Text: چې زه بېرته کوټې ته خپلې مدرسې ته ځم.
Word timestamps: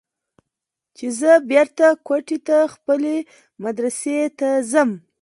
چې 0.97 1.05
زه 1.19 1.31
بېرته 1.51 1.85
کوټې 2.07 2.37
ته 2.47 2.57
خپلې 2.73 3.15
مدرسې 3.63 4.17
ته 4.39 4.49
ځم. 4.71 4.89